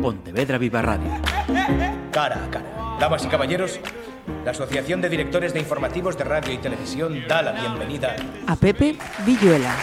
Pontevedra 0.00 0.58
Viva 0.58 0.82
Radio. 0.82 1.10
Cara 2.10 2.44
a 2.44 2.50
cara. 2.50 2.96
Damas 2.98 3.24
y 3.24 3.28
caballeros, 3.28 3.80
la 4.44 4.52
Asociación 4.52 5.00
de 5.00 5.08
Directores 5.08 5.52
de 5.52 5.60
Informativos 5.60 6.16
de 6.16 6.24
Radio 6.24 6.52
y 6.52 6.58
Televisión 6.58 7.24
da 7.28 7.42
la 7.42 7.52
bienvenida 7.52 8.16
a 8.46 8.56
Pepe 8.56 8.96
Villuela. 9.26 9.74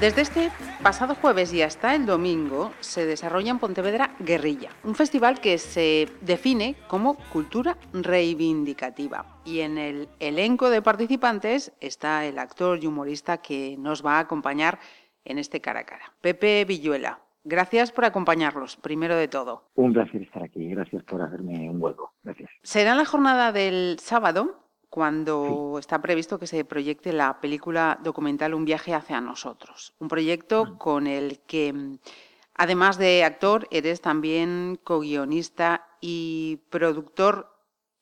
Desde 0.00 0.22
este 0.22 0.50
pasado 0.82 1.14
jueves 1.14 1.52
y 1.52 1.62
hasta 1.62 1.94
el 1.94 2.06
domingo 2.06 2.72
se 2.80 3.06
desarrolla 3.06 3.50
en 3.50 3.58
Pontevedra 3.58 4.14
Guerrilla, 4.18 4.70
un 4.84 4.94
festival 4.94 5.40
que 5.40 5.58
se 5.58 6.08
define 6.20 6.76
como 6.88 7.16
cultura 7.32 7.76
reivindicativa. 7.92 9.40
Y 9.44 9.60
en 9.60 9.78
el 9.78 10.08
elenco 10.20 10.70
de 10.70 10.82
participantes 10.82 11.72
está 11.80 12.24
el 12.24 12.38
actor 12.38 12.82
y 12.82 12.86
humorista 12.86 13.38
que 13.38 13.76
nos 13.78 14.04
va 14.04 14.16
a 14.16 14.20
acompañar 14.20 14.78
en 15.24 15.38
este 15.38 15.60
cara 15.60 15.80
a 15.80 15.84
cara, 15.84 16.12
Pepe 16.20 16.64
Villuela. 16.64 17.20
Gracias 17.44 17.92
por 17.92 18.04
acompañarlos, 18.04 18.76
primero 18.76 19.14
de 19.14 19.28
todo. 19.28 19.70
Un 19.76 19.92
placer 19.92 20.22
estar 20.22 20.42
aquí, 20.42 20.68
gracias 20.68 21.04
por 21.04 21.22
hacerme 21.22 21.70
un 21.70 21.80
hueco. 21.80 22.12
Gracias. 22.24 22.50
Será 22.62 22.96
la 22.96 23.04
jornada 23.04 23.52
del 23.52 23.98
sábado 24.00 24.65
cuando 24.96 25.76
está 25.78 26.00
previsto 26.00 26.38
que 26.38 26.46
se 26.46 26.64
proyecte 26.64 27.12
la 27.12 27.38
película 27.38 27.98
documental 28.02 28.54
Un 28.54 28.64
viaje 28.64 28.94
hacia 28.94 29.20
nosotros. 29.20 29.92
Un 29.98 30.08
proyecto 30.08 30.78
con 30.78 31.06
el 31.06 31.40
que, 31.40 31.74
mm, 31.74 31.98
además 32.54 32.96
de 32.96 33.22
actor, 33.22 33.68
eres 33.70 34.00
también 34.00 34.80
co-guionista 34.82 35.86
y 36.00 36.62
productor 36.70 37.54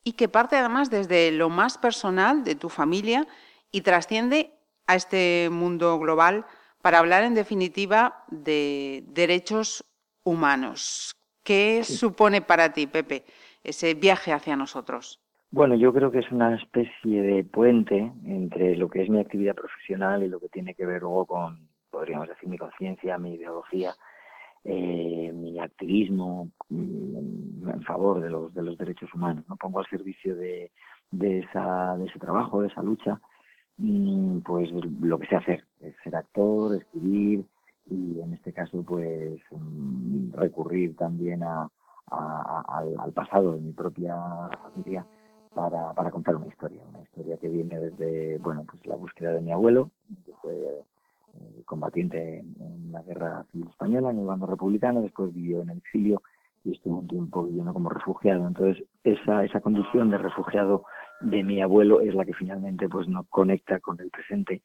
y 0.05 0.13
que 0.13 0.29
parte 0.29 0.55
además 0.55 0.89
desde 0.89 1.33
lo 1.33 1.49
más 1.49 1.79
personal 1.79 2.45
de 2.45 2.55
tu 2.55 2.69
familia 2.69 3.27
y 3.73 3.81
trasciende 3.81 4.53
a 4.87 4.95
este 4.95 5.49
mundo 5.51 5.99
global 5.99 6.47
para 6.81 7.01
hablar 7.01 7.25
en 7.25 7.35
definitiva 7.35 8.25
de 8.29 9.03
derechos 9.09 9.85
humanos. 10.23 11.17
¿Qué 11.43 11.83
supone 11.83 12.41
para 12.41 12.73
ti, 12.73 12.87
Pepe, 12.87 13.25
ese 13.65 13.95
viaje 13.95 14.33
hacia 14.33 14.55
nosotros? 14.55 15.24
Bueno, 15.57 15.77
yo 15.77 15.93
creo 15.93 16.11
que 16.11 16.19
es 16.19 16.33
una 16.33 16.57
especie 16.57 17.23
de 17.23 17.45
puente 17.45 18.13
entre 18.25 18.75
lo 18.77 18.91
que 18.91 19.03
es 19.03 19.09
mi 19.09 19.21
actividad 19.21 19.55
profesional 19.55 20.25
y 20.25 20.29
lo 20.29 20.41
que 20.41 20.49
tiene 20.49 20.75
que 20.75 20.85
ver 20.85 21.03
luego 21.03 21.27
con, 21.27 21.69
podríamos 21.93 22.27
decir, 22.27 22.49
mi 22.49 22.59
conciencia, 22.59 23.19
mi 23.19 23.35
ideología, 23.35 23.95
eh, 24.65 25.31
mi 25.33 25.61
activismo 25.61 26.51
mm, 26.71 27.69
en 27.69 27.83
favor 27.85 28.21
de 28.21 28.31
los, 28.31 28.53
de 28.53 28.63
los 28.63 28.77
derechos 28.77 29.15
humanos. 29.15 29.45
¿no? 29.49 29.55
Pongo 29.55 29.79
al 29.79 29.87
servicio 29.87 30.35
de, 30.35 30.73
esa, 31.13 31.97
de 31.99 32.07
ese 32.07 32.19
trabajo, 32.19 32.61
de 32.61 32.67
esa 32.67 32.83
lucha, 32.83 33.21
mm, 33.77 34.39
pues 34.41 34.73
lo 34.73 35.21
que 35.21 35.29
sé 35.29 35.37
hacer, 35.37 35.65
ser 36.03 36.17
actor, 36.17 36.75
escribir 36.75 37.45
y 37.89 38.19
en 38.19 38.35
este 38.35 38.53
caso 38.53 38.83
pues 38.83 39.41
mm, 39.53 40.33
recurrir 40.33 40.97
también 40.97 41.45
a, 41.45 41.71
al 42.11 43.13
pasado 43.15 43.53
de 43.53 43.61
mi 43.61 43.73
propia 43.73 44.17
familia 44.65 45.07
para, 45.55 45.93
para 45.93 46.11
contar 46.11 46.37
una 46.37 46.47
historia, 46.47 46.83
una 46.89 47.03
historia 47.03 47.37
que 47.37 47.49
viene 47.49 47.79
desde, 47.79 48.39
bueno, 48.39 48.65
pues 48.69 48.85
la 48.87 48.97
búsqueda 48.97 49.33
de 49.33 49.41
mi 49.41 49.53
abuelo, 49.53 49.91
que 50.27 50.33
fue 50.43 50.53
eh, 50.55 51.63
combatiente 51.65 52.41
en 52.41 52.93
la 52.93 53.03
guerra 53.03 53.45
civil 53.51 53.69
española, 53.69 54.11
en 54.11 54.19
el 54.19 54.27
bando 54.27 54.47
republicano, 54.47 55.03
después 55.03 55.33
vivió 55.35 55.63
en 55.63 55.71
el 55.71 55.79
exilio 55.79 56.23
y 56.65 56.73
estuvo 56.73 56.99
un 56.99 57.09
tiempo 57.09 57.45
viviendo 57.45 57.73
como 57.73 57.89
refugiado. 57.89 58.47
Entonces, 58.47 58.85
esa, 59.05 59.45
esa 59.45 59.61
condición 59.61 60.11
de 60.11 60.19
refugiado 60.19 60.85
de 61.21 61.43
mi 61.43 61.63
abuelo 61.63 62.01
es 62.01 62.15
la 62.15 62.25
que 62.25 62.35
finalmente 62.35 62.89
pues 62.89 63.09
nos 63.09 63.27
conecta 63.29 63.81
con 63.81 64.01
el 64.01 64.11
presente 64.11 64.63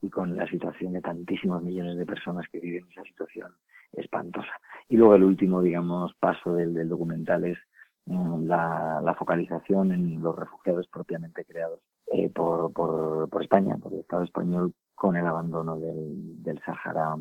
y 0.00 0.10
con 0.10 0.36
la 0.36 0.46
situación 0.48 0.94
de 0.94 1.00
tantísimos 1.00 1.62
millones 1.62 1.96
de 1.96 2.06
personas 2.06 2.46
que 2.50 2.58
viven 2.58 2.86
esa 2.90 3.02
situación 3.04 3.52
espantosa. 3.92 4.52
Y 4.88 4.96
luego 4.96 5.14
el 5.14 5.24
último, 5.24 5.62
digamos, 5.62 6.14
paso 6.14 6.54
del, 6.54 6.74
del 6.74 6.88
documental 6.88 7.44
es 7.44 7.58
la, 8.06 9.14
focalización 9.18 9.92
en 9.92 10.22
los 10.22 10.36
refugiados 10.36 10.86
propiamente 10.88 11.44
creados 11.44 11.80
eh, 12.12 12.28
por, 12.30 12.72
por, 12.72 13.28
por, 13.28 13.42
España, 13.42 13.76
por 13.76 13.92
el 13.92 14.00
Estado 14.00 14.24
español, 14.24 14.74
con 14.94 15.16
el 15.16 15.26
abandono 15.26 15.78
del, 15.78 16.42
del 16.42 16.60
Sahara 16.64 17.16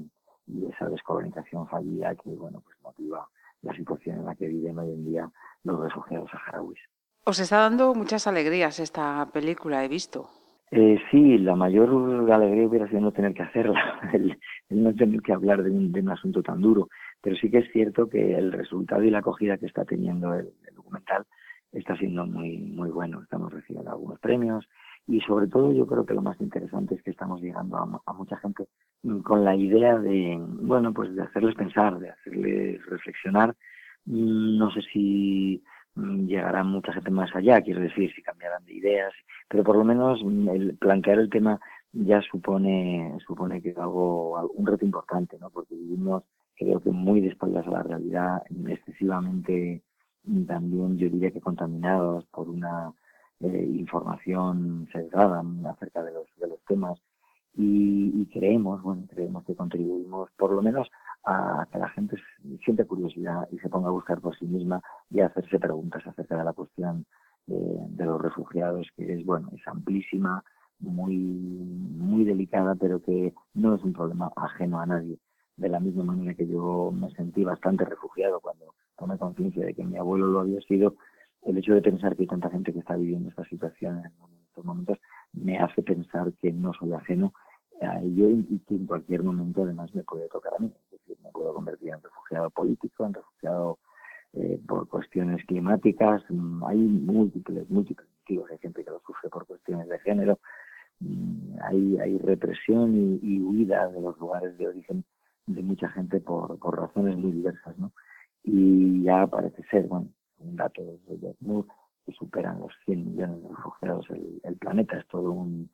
y 0.47 0.65
esa 0.65 0.89
descolonización 0.89 1.67
fallida 1.67 2.15
que 2.15 2.29
bueno 2.31 2.61
pues 2.61 2.77
motiva 2.81 3.27
la 3.61 3.73
situación 3.73 4.19
en 4.19 4.25
la 4.25 4.35
que 4.35 4.47
viven 4.47 4.79
hoy 4.79 4.91
en 4.91 5.05
día 5.05 5.29
los 5.63 5.79
refugiados 5.79 6.29
saharauis. 6.31 6.79
Os 7.23 7.39
está 7.39 7.57
dando 7.57 7.93
muchas 7.93 8.25
alegrías 8.25 8.79
esta 8.79 9.27
película, 9.31 9.85
he 9.85 9.87
visto. 9.87 10.29
Eh, 10.71 10.97
sí, 11.11 11.37
la 11.37 11.55
mayor 11.55 12.31
alegría 12.31 12.65
hubiera 12.65 12.87
sido 12.87 13.01
no 13.01 13.11
tener 13.11 13.33
que 13.33 13.43
hacerla, 13.43 13.99
el, 14.13 14.39
no 14.69 14.95
tener 14.95 15.21
que 15.21 15.33
hablar 15.33 15.61
de 15.63 15.69
un, 15.69 15.91
de 15.91 15.99
un, 15.99 16.09
asunto 16.09 16.41
tan 16.41 16.61
duro. 16.61 16.87
Pero 17.21 17.35
sí 17.35 17.49
que 17.49 17.59
es 17.59 17.71
cierto 17.71 18.09
que 18.09 18.35
el 18.35 18.51
resultado 18.51 19.03
y 19.03 19.11
la 19.11 19.19
acogida 19.19 19.57
que 19.57 19.67
está 19.67 19.85
teniendo 19.85 20.33
el, 20.33 20.51
documental 20.75 21.25
está 21.71 21.95
siendo 21.97 22.25
muy, 22.25 22.57
muy 22.57 22.89
bueno. 22.89 23.21
Estamos 23.21 23.53
recibiendo 23.53 23.91
algunos 23.91 24.19
premios 24.19 24.67
y 25.07 25.21
sobre 25.21 25.47
todo 25.47 25.71
yo 25.71 25.85
creo 25.87 26.05
que 26.05 26.13
lo 26.13 26.21
más 26.21 26.39
interesante 26.41 26.95
es 26.95 27.03
que 27.03 27.11
estamos 27.11 27.41
llegando 27.41 27.77
a, 27.77 28.01
a 28.05 28.13
mucha 28.13 28.37
gente 28.37 28.67
con 29.23 29.43
la 29.43 29.55
idea 29.55 29.97
de, 29.97 30.37
bueno, 30.39 30.93
pues 30.93 31.15
de 31.15 31.23
hacerles 31.23 31.55
pensar, 31.55 31.97
de 31.99 32.09
hacerles 32.09 32.85
reflexionar. 32.85 33.55
No 34.05 34.71
sé 34.71 34.81
si 34.93 35.63
llegará 35.95 36.63
mucha 36.63 36.93
gente 36.93 37.11
más 37.11 37.35
allá, 37.35 37.61
quiero 37.61 37.81
decir, 37.81 38.11
si 38.13 38.21
cambiarán 38.21 38.63
de 38.65 38.73
ideas, 38.73 39.13
pero 39.47 39.63
por 39.63 39.75
lo 39.75 39.83
menos 39.83 40.21
el 40.21 40.77
plantear 40.77 41.19
el 41.19 41.29
tema 41.29 41.59
ya 41.91 42.21
supone 42.21 43.17
supone 43.25 43.61
que 43.61 43.69
es 43.69 43.77
algo 43.77 44.49
un 44.55 44.65
reto 44.65 44.85
importante, 44.85 45.37
¿no? 45.39 45.49
Porque 45.49 45.75
vivimos 45.75 46.23
creo 46.61 46.79
que 46.79 46.91
muy 46.91 47.21
de 47.21 47.35
a 47.41 47.69
la 47.69 47.81
realidad, 47.81 48.43
excesivamente 48.67 49.81
también 50.47 50.97
yo 50.97 51.09
diría 51.09 51.31
que 51.31 51.41
contaminados 51.41 52.25
por 52.25 52.47
una 52.47 52.93
eh, 53.39 53.67
información 53.79 54.87
sesgada 54.91 55.43
acerca 55.65 56.03
de 56.03 56.11
los 56.11 56.63
temas 56.67 57.01
y, 57.55 58.25
creemos, 58.27 58.81
bueno, 58.83 59.03
creemos 59.09 59.43
que 59.43 59.55
contribuimos 59.55 60.29
por 60.37 60.51
lo 60.51 60.61
menos 60.61 60.87
a 61.25 61.67
que 61.71 61.79
la 61.79 61.89
gente 61.89 62.15
siente 62.63 62.85
curiosidad 62.85 63.47
y 63.51 63.57
se 63.57 63.69
ponga 63.69 63.89
a 63.89 63.91
buscar 63.91 64.21
por 64.21 64.37
sí 64.37 64.45
misma 64.45 64.81
y 65.09 65.19
a 65.19 65.27
hacerse 65.27 65.59
preguntas 65.59 66.05
acerca 66.05 66.37
de 66.37 66.43
la 66.43 66.53
cuestión 66.53 67.05
de 67.47 68.05
los 68.05 68.21
refugiados, 68.21 68.87
que 68.95 69.13
es, 69.13 69.25
bueno, 69.25 69.49
es 69.53 69.67
amplísima, 69.67 70.43
muy, 70.79 71.17
muy 71.17 72.23
delicada, 72.23 72.75
pero 72.75 73.01
que 73.01 73.33
no 73.55 73.75
es 73.75 73.83
un 73.83 73.93
problema 73.93 74.31
ajeno 74.35 74.79
a 74.79 74.85
nadie. 74.85 75.17
De 75.57 75.69
la 75.69 75.79
misma 75.79 76.03
manera 76.03 76.33
que 76.33 76.47
yo 76.47 76.91
me 76.91 77.11
sentí 77.11 77.43
bastante 77.43 77.85
refugiado 77.85 78.39
cuando 78.39 78.73
tomé 78.97 79.17
conciencia 79.17 79.65
de 79.65 79.73
que 79.73 79.83
mi 79.83 79.97
abuelo 79.97 80.27
lo 80.27 80.39
había 80.41 80.61
sido, 80.61 80.95
el 81.43 81.57
hecho 81.57 81.73
de 81.73 81.81
pensar 81.81 82.15
que 82.15 82.23
hay 82.23 82.27
tanta 82.27 82.49
gente 82.49 82.71
que 82.71 82.79
está 82.79 82.95
viviendo 82.95 83.29
esta 83.29 83.45
situación 83.45 83.99
en 83.99 84.05
estos 84.47 84.63
momentos 84.63 84.97
me 85.33 85.57
hace 85.59 85.81
pensar 85.81 86.33
que 86.41 86.51
no 86.51 86.73
soy 86.73 86.93
ajeno 86.93 87.33
a 87.81 87.99
ello 88.01 88.29
y 88.29 88.59
que 88.67 88.75
en 88.75 88.85
cualquier 88.85 89.23
momento 89.23 89.63
además 89.63 89.93
me 89.95 90.03
puede 90.03 90.27
tocar 90.29 90.53
a 90.55 90.61
mí 90.61 90.71
me 91.23 91.31
puedo 91.31 91.53
convertir 91.53 91.89
en 91.89 92.01
refugiado 92.01 92.49
político, 92.49 93.05
en 93.05 93.13
refugiado 93.13 93.79
eh, 94.33 94.59
por 94.67 94.87
cuestiones 94.87 95.45
climáticas. 95.45 96.23
Mm, 96.29 96.63
hay 96.63 96.77
múltiples, 96.77 97.69
múltiples 97.69 98.07
motivos. 98.19 98.51
Hay 98.51 98.57
gente 98.59 98.83
que 98.83 98.91
lo 98.91 99.01
sufre 99.05 99.29
por 99.29 99.45
cuestiones 99.45 99.87
de 99.87 99.99
género. 99.99 100.39
Mm, 100.99 101.57
hay, 101.63 101.97
hay 101.99 102.17
represión 102.19 103.19
y, 103.21 103.39
huida 103.39 103.87
de 103.89 104.01
los 104.01 104.17
lugares 104.19 104.57
de 104.57 104.67
origen 104.67 105.03
de 105.47 105.61
mucha 105.61 105.89
gente 105.89 106.19
por, 106.19 106.57
por 106.59 106.79
razones 106.79 107.17
muy 107.17 107.31
diversas, 107.31 107.77
¿no? 107.77 107.91
Y 108.43 109.03
ya 109.03 109.27
parece 109.27 109.63
ser, 109.69 109.87
bueno, 109.87 110.07
un 110.39 110.55
dato 110.55 110.81
de 110.81 111.35
que 112.05 112.13
superan 112.13 112.59
los 112.59 112.73
100 112.85 113.11
millones 113.11 113.43
de 113.43 113.49
refugiados 113.49 114.09
el, 114.09 114.41
el 114.43 114.57
planeta. 114.57 114.97
Es 114.97 115.07
todo 115.07 115.31
un, 115.31 115.69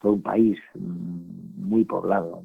todo 0.00 0.12
un 0.12 0.22
país 0.22 0.58
mm, 0.74 1.68
muy 1.68 1.84
poblado 1.84 2.42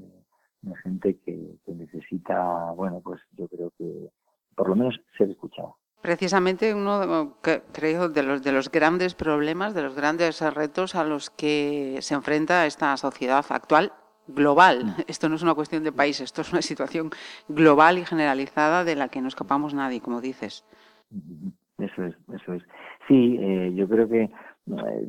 de 0.61 0.75
gente 0.77 1.17
que, 1.23 1.57
necesita, 1.67 2.71
bueno, 2.71 3.01
pues 3.03 3.21
yo 3.37 3.47
creo 3.47 3.71
que 3.77 4.09
por 4.55 4.69
lo 4.69 4.75
menos 4.75 4.99
ser 5.17 5.29
escuchado. 5.29 5.77
Precisamente 6.01 6.73
uno, 6.73 7.37
creo, 7.71 8.09
de 8.09 8.23
los, 8.23 8.43
de 8.43 8.51
los 8.51 8.71
grandes 8.71 9.15
problemas, 9.15 9.73
de 9.73 9.81
los 9.81 9.95
grandes 9.95 10.41
retos 10.53 10.95
a 10.95 11.03
los 11.03 11.29
que 11.29 11.97
se 12.01 12.13
enfrenta 12.13 12.65
esta 12.65 12.95
sociedad 12.97 13.45
actual 13.49 13.91
global. 14.27 14.85
Mm. 14.85 15.01
Esto 15.07 15.29
no 15.29 15.35
es 15.35 15.43
una 15.43 15.53
cuestión 15.53 15.83
de 15.83 15.91
país, 15.91 16.21
esto 16.21 16.41
es 16.41 16.51
una 16.51 16.61
situación 16.61 17.09
global 17.47 17.97
y 17.97 18.05
generalizada 18.05 18.83
de 18.83 18.95
la 18.95 19.09
que 19.09 19.21
no 19.21 19.27
escapamos 19.27 19.73
nadie, 19.73 20.01
como 20.01 20.21
dices. 20.21 20.65
Eso 21.77 22.03
es, 22.03 22.15
eso 22.33 22.53
es. 22.53 22.63
Sí, 23.07 23.37
eh, 23.39 23.73
yo 23.75 23.87
creo 23.87 24.07
que 24.07 24.23
eh, 24.23 25.07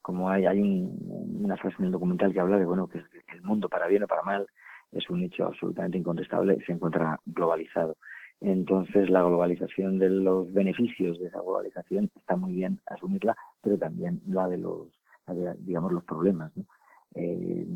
como 0.00 0.30
hay, 0.30 0.46
hay 0.46 0.60
una 0.60 1.56
frase 1.56 1.76
en 1.78 1.86
el 1.86 1.92
documental 1.92 2.32
que 2.32 2.40
habla 2.40 2.58
de 2.58 2.64
bueno 2.64 2.88
que 2.88 3.02
el 3.32 3.42
mundo 3.42 3.68
para 3.68 3.86
bien 3.86 4.02
o 4.04 4.06
para 4.06 4.22
mal 4.22 4.46
es 4.92 5.08
un 5.10 5.22
hecho 5.22 5.46
absolutamente 5.46 5.98
incontestable, 5.98 6.58
se 6.64 6.72
encuentra 6.72 7.20
globalizado. 7.26 7.96
Entonces, 8.40 9.08
la 9.10 9.22
globalización 9.22 9.98
de 9.98 10.10
los 10.10 10.52
beneficios 10.52 11.18
de 11.18 11.28
esa 11.28 11.40
globalización 11.40 12.10
está 12.14 12.36
muy 12.36 12.52
bien 12.52 12.80
asumirla, 12.86 13.36
pero 13.62 13.78
también 13.78 14.20
la 14.26 14.48
de 14.48 14.58
los, 14.58 14.88
digamos, 15.60 15.92
los 15.92 16.04
problemas. 16.04 16.54
¿no? 16.56 16.64
Eh, 17.14 17.66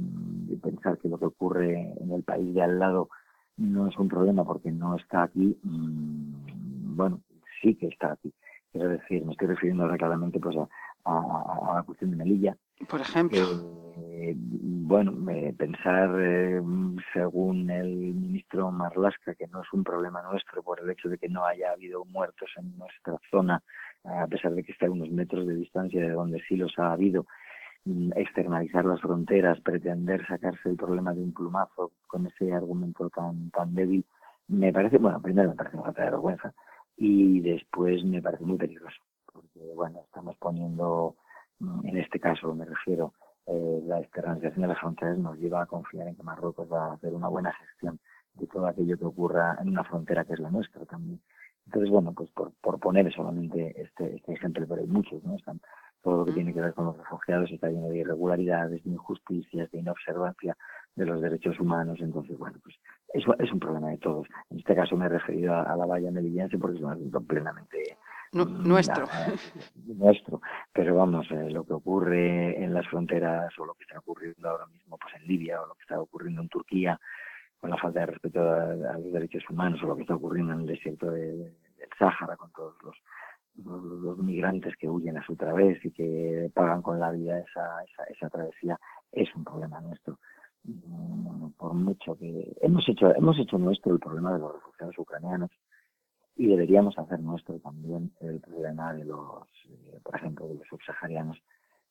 pensar 0.63 0.99
que 0.99 1.09
lo 1.09 1.19
que 1.19 1.27
ocurre 1.27 1.95
en 2.01 2.13
el 2.13 2.23
país 2.23 2.55
de 2.55 2.63
al 2.63 2.79
lado 2.79 3.09
no 3.57 3.89
es 3.89 3.97
un 3.99 4.09
problema 4.09 4.45
porque 4.45 4.71
no 4.71 4.97
está 4.97 5.25
aquí, 5.25 5.57
mm, 5.63 6.97
bueno, 6.97 7.21
sí 7.61 7.75
que 7.75 7.87
está 7.89 8.13
aquí. 8.13 8.33
Quiero 8.73 8.89
decir, 8.91 9.25
me 9.25 9.33
estoy 9.33 9.49
refiriendo 9.49 9.85
ahora 9.85 9.97
claramente 9.97 10.39
pues, 10.39 10.57
a, 10.57 10.69
a, 11.05 11.75
la 11.77 11.83
cuestión 11.85 12.11
de 12.11 12.17
Melilla. 12.17 12.57
Por 12.89 13.01
ejemplo. 13.01 13.39
Eh, 14.21 14.35
bueno, 14.37 15.13
pensar, 15.57 16.11
eh, 16.19 16.61
según 17.13 17.71
el 17.71 18.15
ministro 18.15 18.71
Marlasca, 18.71 19.35
que 19.35 19.47
no 19.49 19.63
es 19.63 19.73
un 19.73 19.85
problema 19.85 20.23
nuestro 20.23 20.63
por 20.63 20.81
el 20.81 20.91
hecho 20.91 21.09
de 21.09 21.19
que 21.19 21.29
no 21.29 21.45
haya 21.45 21.73
habido 21.73 22.05
muertos 22.05 22.51
en 22.57 22.77
nuestra 22.79 23.19
zona, 23.31 23.63
a 24.05 24.27
pesar 24.27 24.55
de 24.55 24.63
que 24.63 24.73
está 24.73 24.87
a 24.87 24.91
unos 24.91 25.11
metros 25.11 25.47
de 25.47 25.57
distancia 25.57 26.01
de 26.01 26.11
donde 26.11 26.43
sí 26.49 26.57
los 26.57 26.79
ha 26.79 26.93
habido, 26.93 27.27
externalizar 28.17 28.85
las 28.85 29.01
fronteras, 29.01 29.61
pretender 29.61 30.27
sacarse 30.27 30.69
el 30.69 30.77
problema 30.77 31.15
de 31.15 31.23
un 31.23 31.33
plumazo 31.33 31.93
con 32.07 32.27
ese 32.27 32.53
argumento 32.53 33.09
tan, 33.11 33.51
tan 33.51 33.75
débil, 33.75 34.05
me 34.49 34.73
parece, 34.73 34.99
bueno, 34.99 35.21
primero 35.21 35.51
me 35.51 35.57
parece 35.57 35.77
una 35.77 35.87
falta 35.87 36.05
de 36.05 36.11
vergüenza 36.11 36.55
y 36.97 37.41
después 37.41 38.05
me 38.05 38.23
parece 38.23 38.45
muy 38.45 38.57
peligroso, 38.59 39.01
porque 39.33 39.61
bueno, 39.75 40.01
estamos 40.05 40.37
poniendo, 40.37 41.17
mm, 41.61 41.87
en 41.87 41.97
este 41.99 42.19
caso 42.19 42.55
me 42.55 42.65
refiero, 42.65 43.13
eh, 43.47 43.83
la 43.87 44.01
externalización 44.01 44.63
de 44.63 44.69
las 44.69 44.79
fronteras 44.79 45.19
nos 45.19 45.39
lleva 45.39 45.63
a 45.63 45.67
confiar 45.67 46.09
en 46.09 46.17
que 46.17 46.23
Marruecos 46.23 46.71
va 46.71 46.87
a 46.87 46.93
hacer 46.95 47.15
una 47.15 47.29
buena 47.29 47.53
gestión 47.53 47.99
de 48.35 48.47
todo 48.47 48.67
aquello 48.67 48.99
que 48.99 49.05
ocurra 49.05 49.57
en 49.61 49.69
una 49.69 49.85
frontera 49.85 50.25
que 50.25 50.35
es 50.35 50.41
la 50.41 50.51
nuestra 50.51 50.85
también. 50.85 51.21
Entonces, 51.67 51.91
bueno, 51.91 52.13
pues 52.15 52.31
por, 52.31 52.53
por 52.63 52.79
poner 52.79 53.13
solamente 53.13 53.81
este, 53.81 54.17
este 54.17 54.33
ejemplo, 54.33 54.67
pero 54.67 54.81
hay 54.81 54.87
muchos, 54.87 55.23
¿no? 55.25 55.37
Están, 55.37 55.61
todo 56.03 56.19
lo 56.19 56.25
que 56.25 56.33
tiene 56.33 56.55
que 56.55 56.61
ver 56.61 56.75
con 56.75 56.87
los 56.87 56.97
refugiados 56.97 57.51
está 57.51 57.69
lleno 57.69 57.89
de 57.89 57.99
irregularidades, 57.99 58.83
de 58.85 58.91
injusticias, 58.91 59.71
de 59.71 59.79
inobservancia 59.79 60.57
de 60.95 61.07
los 61.07 61.21
derechos 61.21 61.59
humanos. 61.61 61.99
Entonces, 62.01 62.37
bueno, 62.39 62.59
pues 62.63 62.77
eso 63.13 63.35
es 63.39 63.53
un 63.53 63.59
problema 63.59 63.91
de 63.91 63.99
todos. 63.99 64.27
En 64.51 64.59
este 64.59 64.75
caso 64.75 64.97
me 64.97 65.07
he 65.07 65.09
referido 65.09 65.55
a, 65.55 65.77
la 65.77 65.87
valla 65.87 66.11
melillense 66.11 66.59
porque 66.59 66.79
es 66.79 66.83
un 66.83 66.93
asunto 66.93 67.21
plenamente 67.21 67.97
mm, 68.33 68.69
nuestro. 68.69 69.07
nuestro. 69.87 70.41
Pero 70.73 70.97
vamos, 70.97 71.27
eh, 71.31 71.51
lo 71.51 71.65
que 71.65 71.75
ocurre 71.75 72.63
en 72.63 72.75
las 72.75 72.87
fronteras 72.89 73.53
o 73.59 73.65
lo 73.65 73.75
que 73.75 73.85
está 73.85 73.99
ocurriendo 73.99 74.49
ahora 74.49 74.67
mismo 74.67 74.99
pues 74.99 75.15
en 75.17 75.27
Libia 75.27 75.61
o 75.61 75.67
lo 75.67 75.75
que 75.75 75.83
está 75.83 76.01
ocurriendo 76.01 76.43
en 76.43 76.49
Turquía 76.49 77.01
con 77.61 77.71
la 77.71 77.77
falta 77.77 78.01
de 78.01 78.07
respeto 78.07 78.41
a, 78.41 78.75
los 78.99 79.13
derechos 79.13 79.43
humanos 79.51 79.83
o 79.83 79.87
lo 79.87 79.97
que 79.97 80.03
está 80.03 80.15
ocurriendo 80.15 80.53
en 80.53 80.61
el 80.61 80.67
desierto 80.67 81.11
del 81.11 81.53
Sáhara 81.99 82.37
con 82.37 82.53
todos 82.53 82.77
los, 82.85 82.97
los, 83.65 84.19
migrantes 84.19 84.77
que 84.77 84.89
huyen 84.89 85.17
a 85.17 85.25
su 85.25 85.37
través 85.37 85.85
y 85.85 85.91
que 85.91 86.51
pagan 86.55 86.83
con 86.83 87.01
la 87.01 87.11
vida 87.11 87.39
esa, 87.39 87.83
esa, 87.85 88.05
esa 88.05 88.31
travesía 88.31 88.79
es 89.13 89.35
un 89.35 89.45
problema 89.45 89.81
nuestro. 89.81 90.19
Por 91.57 91.75
mucho 91.75 92.17
que 92.17 92.55
hemos 92.61 92.89
hecho 92.89 93.15
hemos 93.15 93.39
hecho 93.39 93.59
nuestro 93.59 93.93
el 93.93 94.01
problema 94.01 94.35
de 94.35 94.41
los 94.41 94.53
refugiados 94.53 94.99
ucranianos 94.99 95.51
y 96.37 96.47
deberíamos 96.47 96.99
hacer 96.99 97.21
nuestro 97.21 97.59
también 97.61 98.13
el 98.21 98.41
problema 98.41 98.93
de 98.93 99.05
los 99.05 99.45
eh, 99.71 99.99
por 100.03 100.17
ejemplo 100.17 100.47
de 100.47 100.57
los 100.57 100.67
subsaharianos 100.69 101.39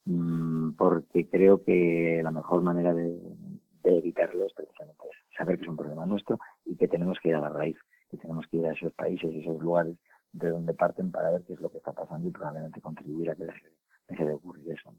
mm, 0.06 0.72
porque 0.72 1.28
creo 1.28 1.64
que 1.64 2.22
la 2.24 2.32
mejor 2.32 2.62
manera 2.62 2.94
de, 2.94 3.20
evitarlo 3.84 4.46
es 4.46 4.54
precisamente 4.54 5.04
saber 5.36 5.58
que 5.58 5.64
es 5.64 5.70
un 5.70 5.78
problema 5.78 6.06
nuestro 6.06 6.38
y 6.66 6.76
que 6.76 6.90
tenemos 6.90 7.18
que 7.22 7.30
ir 7.30 7.36
a 7.36 7.42
la 7.42 7.50
raíz 7.50 7.78
que 8.12 8.18
tenemos 8.18 8.46
que 8.48 8.58
ir 8.58 8.66
a 8.68 8.74
esos 8.74 8.94
países 8.94 9.34
y 9.34 9.40
esos 9.40 9.60
lugares 9.60 9.98
de 10.38 10.50
donde 10.50 10.74
parten 10.74 11.12
para 11.12 11.32
ver 11.32 11.44
qué 11.46 11.54
es 11.54 11.60
lo 11.60 11.70
que 11.70 11.78
está 11.78 11.92
pasando 11.92 12.28
y 12.28 12.32
probablemente 12.32 12.82
contribuir 12.82 13.32
a 13.32 13.36
que 13.36 13.46
deje, 13.46 14.26
de 14.26 14.34
ocurrir 14.34 14.72
eso 14.72 14.94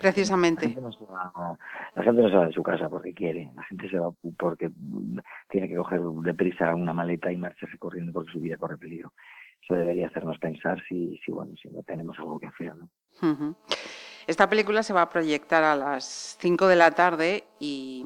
Precisamente. 0.00 0.62
La 0.66 0.68
gente, 0.68 0.80
no 0.80 2.28
se 2.30 2.36
va 2.36 2.46
de 2.46 2.52
su 2.52 2.62
casa 2.62 2.88
porque 2.88 3.12
quiere, 3.12 3.50
la 3.54 3.62
gente 3.64 3.88
se 3.90 3.98
va 3.98 4.10
porque 4.38 4.70
tiene 5.50 5.68
que 5.68 5.76
coger 5.76 6.00
deprisa 6.00 6.74
una 6.74 6.94
maleta 6.94 7.30
y 7.30 7.36
marcharse 7.36 7.76
corriendo 7.78 8.12
porque 8.12 8.32
su 8.32 8.40
vida 8.40 8.56
corre 8.56 8.78
peligro. 8.78 9.12
Eso 9.62 9.74
debería 9.74 10.06
hacernos 10.06 10.38
pensar 10.38 10.82
si, 10.88 11.20
si 11.24 11.30
bueno, 11.30 11.52
si 11.60 11.68
no 11.68 11.82
tenemos 11.82 12.18
algo 12.18 12.40
que 12.40 12.46
hacer. 12.46 12.72
¿no? 12.74 13.54
Esta 14.26 14.48
película 14.48 14.82
se 14.82 14.92
va 14.92 15.02
a 15.02 15.10
proyectar 15.10 15.62
a 15.64 15.76
las 15.76 16.36
5 16.40 16.66
de 16.66 16.76
la 16.76 16.90
tarde 16.90 17.44
y 17.58 18.04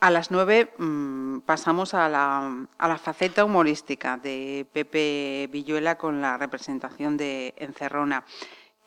a 0.00 0.10
las 0.10 0.30
9 0.30 0.70
mm, 0.78 1.38
pasamos 1.40 1.94
a 1.94 2.08
la, 2.08 2.66
a 2.78 2.88
la 2.88 2.98
faceta 2.98 3.44
humorística 3.44 4.16
de 4.16 4.66
Pepe 4.72 5.48
Villuela 5.52 5.96
con 5.96 6.20
la 6.20 6.38
representación 6.38 7.16
de 7.16 7.54
Encerrona 7.56 8.24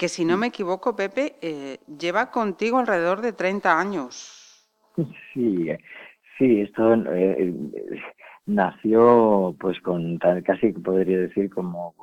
que 0.01 0.09
si 0.09 0.25
no 0.25 0.35
me 0.35 0.47
equivoco, 0.47 0.95
Pepe, 0.95 1.35
eh, 1.43 1.77
lleva 1.99 2.31
contigo 2.31 2.79
alrededor 2.79 3.21
de 3.21 3.33
30 3.33 3.79
años. 3.79 4.67
Sí, 5.31 5.69
sí, 6.39 6.61
esto 6.61 6.95
eh, 7.13 7.53
nació 8.47 9.55
pues 9.59 9.79
con 9.81 10.17
casi 10.17 10.73
podría 10.73 11.19
decir 11.19 11.51
como 11.51 11.93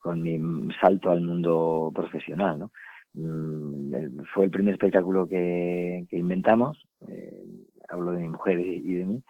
con 0.00 0.22
mi 0.22 0.74
salto 0.80 1.12
al 1.12 1.20
mundo 1.20 1.92
profesional, 1.94 2.58
¿no? 2.58 2.72
Mm, 3.14 4.24
fue 4.34 4.46
el 4.46 4.50
primer 4.50 4.74
espectáculo 4.74 5.28
que, 5.28 6.04
inventamos, 6.10 6.84
eh, 7.08 7.44
hablo 7.88 8.12
de 8.12 8.22
mi 8.22 8.28
mujer 8.28 8.60
y 8.60 8.94
de 8.94 9.04
mí, 9.04 9.22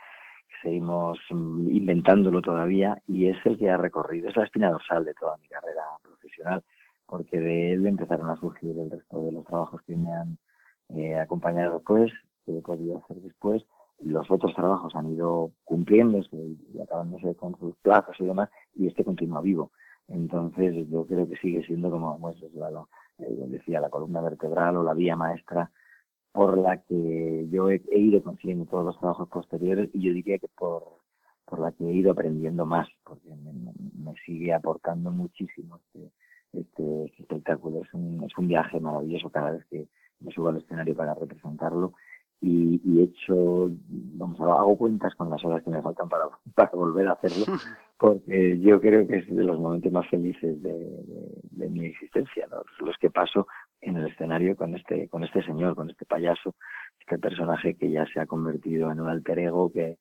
seguimos 0.62 1.19
inventándolo 1.31 2.43
todavía 2.43 3.00
y 3.06 3.26
es 3.29 3.37
el 3.44 3.58
que 3.58 3.70
ha 3.70 3.76
recorrido, 3.76 4.29
es 4.29 4.37
la 4.37 4.44
espina 4.44 4.70
dorsal 4.70 5.05
de 5.05 5.14
toda 5.14 5.37
mi 5.38 5.49
carrera 5.49 5.82
profesional 6.03 6.62
porque 7.06 7.38
de 7.38 7.73
él 7.73 7.87
empezaron 7.87 8.29
a 8.31 8.37
surgir 8.37 8.76
el 8.79 8.91
resto 8.91 9.23
de 9.23 9.32
los 9.32 9.44
trabajos 9.44 9.81
que 9.82 9.97
me 9.97 10.12
han 10.12 10.38
eh, 10.91 11.19
acompañado 11.19 11.75
después, 11.75 12.12
que 12.44 12.58
he 12.58 12.62
podido 12.62 12.99
hacer 12.99 13.19
después. 13.19 13.64
Los 14.00 14.31
otros 14.31 14.55
trabajos 14.55 14.94
han 14.94 15.12
ido 15.12 15.52
cumpliéndose 15.64 16.37
y 16.37 16.81
acabándose 16.81 17.35
con 17.35 17.56
sus 17.59 17.76
plazos 17.76 18.17
y 18.19 18.26
demás, 18.26 18.50
y 18.75 18.88
este 18.88 19.05
continúa 19.05 19.41
vivo. 19.41 19.70
Entonces, 20.09 20.87
yo 20.88 21.06
creo 21.06 21.29
que 21.29 21.37
sigue 21.37 21.64
siendo, 21.64 21.91
como 21.91 22.31
eh, 22.31 23.44
decía, 23.49 23.81
la 23.81 23.88
columna 23.88 24.20
vertebral 24.20 24.76
o 24.76 24.82
la 24.82 24.94
vía 24.94 25.17
maestra 25.17 25.70
por 26.37 26.59
la 26.59 26.77
que 26.83 27.49
yo 27.50 27.71
he, 27.71 27.81
ido 27.93 28.23
consiguiendo 28.23 28.67
todos 28.67 28.85
los 28.85 28.99
trabajos 28.99 29.27
posteriores 29.31 29.88
y 29.94 30.03
yo 30.03 30.12
diría 30.12 30.38
que 30.38 30.49
por, 30.49 30.83
por 31.47 31.61
la 31.61 31.73
que 31.73 31.83
he 31.88 31.94
ido 31.94 32.12
aprendiendo 32.12 32.67
más, 32.67 32.87
porque 33.03 33.31
me, 33.31 34.12
sigue 34.27 34.53
aportando 34.53 35.11
muchísimo 35.11 35.79
este, 35.79 36.11
este, 36.53 37.05
este, 37.06 37.23
espectáculo. 37.23 37.81
Es 37.83 37.94
un, 37.94 38.23
es 38.23 38.37
un 38.37 38.49
viaje 38.49 38.79
maravilloso 38.79 39.31
cada 39.31 39.53
vez 39.53 39.65
que 39.71 39.88
me 40.21 40.31
subo 40.31 40.49
al 40.49 40.59
escenario 40.59 40.95
para 40.95 41.14
representarlo 41.14 41.95
y, 42.43 42.83
y 42.85 43.02
hecho, 43.02 43.71
vamos, 43.88 44.38
hago 44.40 44.76
cuentas 44.76 45.14
con 45.14 45.31
las 45.31 45.43
horas 45.43 45.62
que 45.62 45.71
me 45.71 45.81
faltan 45.81 46.09
para, 46.11 46.25
para 46.55 46.71
volver 46.73 47.09
a 47.09 47.12
hacerlo, 47.12 47.47
porque 47.99 48.59
yo 48.61 48.78
creo 48.78 49.07
que 49.07 49.16
es 49.19 49.35
de 49.35 49.43
los 49.43 49.59
momentos 49.59 49.90
más 49.90 50.07
felices 50.11 50.62
de, 50.62 51.02
de, 51.50 51.69
mi 51.71 51.87
existencia, 51.87 52.47
los 52.81 52.97
que 52.99 53.11
paso 53.11 53.47
en 53.87 53.97
el 53.97 54.09
escenario 54.09 54.57
con 54.57 54.75
este, 54.75 55.09
con 55.09 55.25
este 55.25 55.43
señor, 55.45 55.75
con 55.75 55.90
este 55.90 56.05
payaso, 56.05 56.55
este 57.00 57.19
personaje 57.19 57.75
que 57.75 57.90
ya 57.90 58.05
se 58.12 58.21
ha 58.21 58.26
convertido 58.26 58.90
en 58.90 59.00
un 59.00 59.09
alter 59.09 59.38
ego 59.38 59.73
que, 59.73 59.99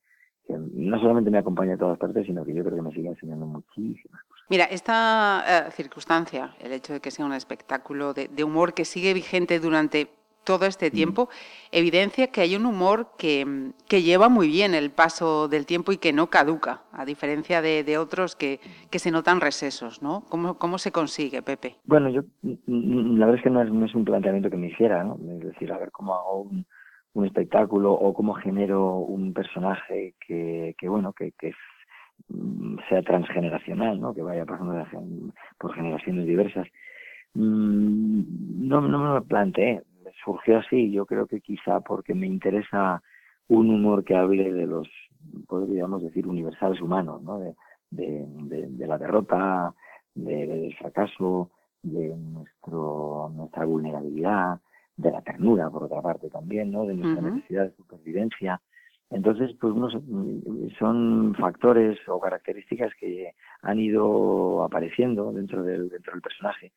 que 0.48 0.56
no 0.58 1.00
solamente 1.00 1.32
me 1.32 1.38
acompaña 1.38 1.76
a 1.76 1.78
todas 1.78 1.98
partes, 1.98 2.26
sino 2.26 2.44
que 2.44 2.54
yo 2.54 2.64
creo 2.64 2.76
que 2.76 2.82
me 2.82 2.92
sigue 2.92 3.10
enseñando 3.10 3.46
muchísimas 3.46 4.24
cosas. 4.24 4.46
Mira, 4.50 4.66
esta 4.66 5.44
eh, 5.48 5.72
circunstancia, 5.72 6.56
el 6.60 6.72
hecho 6.72 6.94
de 6.94 7.00
que 7.00 7.12
sea 7.12 7.26
un 7.26 7.34
espectáculo 7.34 8.14
de, 8.14 8.44
humor 8.44 8.74
que 8.74 8.86
sigue 8.86 9.14
vigente 9.14 9.60
durante 9.60 10.10
todo 10.46 10.66
este 10.66 10.92
tiempo, 10.92 11.28
evidencia 11.72 12.28
que 12.28 12.42
hay 12.42 12.56
un 12.56 12.66
humor 12.66 13.10
que, 13.18 13.72
que, 13.90 14.04
lleva 14.04 14.30
muy 14.30 14.48
bien 14.48 14.74
el 14.74 14.92
paso 14.92 15.48
del 15.50 15.66
tiempo 15.66 15.92
y 15.92 15.98
que 15.98 16.14
no 16.14 16.28
caduca, 16.28 16.84
a 16.94 17.04
diferencia 17.04 17.62
de, 17.62 17.98
otros 17.98 18.36
que, 18.36 18.60
que, 18.90 19.00
se 19.00 19.12
notan 19.12 19.42
recesos, 19.42 20.02
¿no? 20.02 20.24
¿Cómo, 20.30 20.58
¿Cómo, 20.58 20.78
se 20.78 20.92
consigue, 20.92 21.42
Pepe? 21.42 21.76
Bueno, 21.84 22.10
yo 22.10 22.22
la 22.68 23.26
verdad 23.26 23.36
es 23.36 23.44
que 23.44 23.50
no 23.50 23.62
es, 23.62 23.72
no 23.72 23.86
es 23.86 23.96
un 23.96 24.06
planteamiento 24.06 24.50
que 24.50 24.58
me 24.58 24.68
hiciera, 24.68 25.04
¿no? 25.04 25.18
Es 25.34 25.40
decir, 25.40 25.72
a 25.74 25.78
ver 25.78 25.92
cómo 25.92 26.16
hago 26.16 26.42
un, 26.44 26.66
un 27.16 27.26
espectáculo 27.26 27.94
o 27.94 28.14
cómo 28.14 28.34
genero 28.34 28.98
un 28.98 29.34
personaje 29.34 30.14
que, 30.26 30.76
que 30.78 30.90
bueno, 30.90 31.14
que, 31.14 31.32
que 31.32 31.54
mm, 32.28 32.78
sea 32.90 33.02
transgeneracional, 33.02 34.00
¿no? 34.00 34.14
que 34.14 34.22
vaya 34.22 34.46
pasando 34.46 34.86
por 35.58 35.74
generaciones 35.74 36.28
diversas. 36.28 36.68
Mm, 37.34 38.68
no, 38.68 38.82
no 38.82 39.00
me 39.00 39.14
lo 39.16 39.24
planteé, 39.24 39.82
surgió 40.26 40.58
así, 40.58 40.92
yo 40.92 41.06
creo 41.06 41.28
que 41.28 41.40
quizá 41.40 41.80
porque 41.80 42.16
me 42.16 42.28
interesa 42.28 43.02
un 43.48 43.70
humor 43.70 44.04
que 44.04 44.16
hable 44.16 44.52
de 44.52 44.66
los, 44.66 44.90
podríamos 45.48 46.02
decir, 46.02 46.28
universales 46.28 46.82
humanos, 46.82 47.22
¿no? 47.22 47.40
de, 47.40 47.54
de, 47.92 48.26
de, 48.68 48.88
la 48.88 48.98
derrota, 48.98 49.74
del 50.16 50.76
fracaso, 50.78 51.52
de 51.84 52.16
nuestro, 52.16 53.32
nuestra 53.36 53.66
vulnerabilidad, 53.66 54.60
de 54.98 55.12
la 55.12 55.22
ternura, 55.22 55.70
por 55.70 55.84
otra 55.84 56.02
parte, 56.02 56.30
también, 56.30 56.72
¿no? 56.72 56.86
De 56.86 56.96
nuestra 56.96 57.30
necesidad 57.30 57.66
de 57.66 57.76
supervivencia. 57.76 58.62
Entonces, 59.12 59.56
pues 59.60 59.74
unos 59.74 59.94
son 60.80 61.36
factores 61.36 62.00
o 62.08 62.20
características 62.20 62.94
que 63.00 63.34
han 63.62 63.80
ido 63.80 64.64
apareciendo 64.64 65.32
dentro 65.32 65.64
del, 65.64 65.90
dentro 65.90 66.14
del 66.14 66.22
personaje 66.22 66.72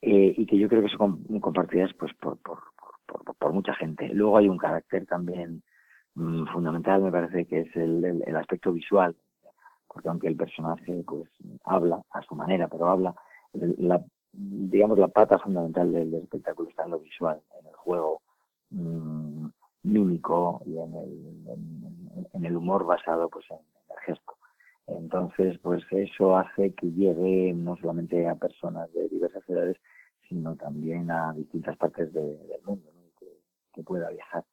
eh, 0.00 0.34
y 0.36 0.46
que 0.46 0.56
yo 0.56 0.68
creo 0.68 0.82
que 0.82 0.96
son 0.96 1.24
compartidas 1.40 1.92
pues 1.94 2.14
por, 2.14 2.38
por, 2.38 2.58
por, 3.08 3.52
mucha 3.52 3.74
gente. 3.74 4.08
Luego 4.08 4.36
hay 4.36 4.48
un 4.48 4.58
carácter 4.58 5.06
también 5.06 5.62
mm, 6.14 6.46
fundamental, 6.46 7.02
me 7.02 7.12
parece 7.12 7.46
que 7.46 7.60
es 7.60 7.76
el, 7.76 8.04
el, 8.04 8.36
aspecto 8.36 8.72
visual, 8.72 9.16
porque 9.86 10.08
aunque 10.08 10.28
el 10.28 10.36
personaje 10.36 11.02
pues 11.06 11.30
habla 11.64 12.02
a 12.10 12.22
su 12.22 12.34
manera, 12.34 12.68
pero 12.68 12.88
habla, 12.88 13.14
la, 13.52 14.04
digamos 14.32 14.98
la 14.98 15.08
pata 15.08 15.38
fundamental 15.38 15.92
del, 15.92 16.14
espectáculo 16.14 16.68
está 16.68 16.84
en 16.84 16.90
lo 16.90 17.00
visual, 17.00 17.40
en 17.60 17.66
el 17.66 17.74
juego. 17.74 18.22
Mímico 19.84 20.60
y 20.66 20.76
en 20.76 20.94
el, 20.94 22.26
en, 22.34 22.44
el 22.44 22.56
humor 22.56 22.84
basado 22.84 23.30
pues 23.30 23.46
en, 23.50 23.56
el 23.56 23.96
gesto. 24.04 24.34
Entonces, 24.86 25.58
pues 25.60 25.82
eso 25.90 26.36
hace 26.36 26.74
que 26.74 26.90
llegue 26.90 27.54
no 27.54 27.76
solamente 27.76 28.28
a 28.28 28.34
personas 28.34 28.92
de 28.92 29.08
diversas 29.08 29.48
edades, 29.48 29.76
sino 30.28 30.56
también 30.56 31.10
a 31.10 31.32
distintas 31.32 31.76
partes 31.76 32.12
del 32.12 32.38
mundo, 32.64 32.90
que, 33.78 33.82
pueda 33.84 34.10
viajar. 34.10 34.44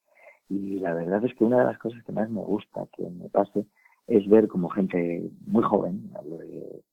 Y 0.49 0.79
la 0.79 0.93
verdad 0.93 1.25
es 1.25 1.33
que 1.35 1.43
una 1.43 1.59
de 1.59 1.65
las 1.65 1.79
cosas 1.79 2.03
que 2.03 2.11
más 2.11 2.29
me 2.29 2.41
gusta 2.41 2.87
que 2.95 3.09
me 3.09 3.29
pase 3.29 3.65
es 4.07 4.27
ver 4.29 4.47
como 4.47 4.69
gente 4.69 5.29
muy 5.47 5.63
joven, 5.63 6.11
hablo 6.15 6.37
de 6.37 6.83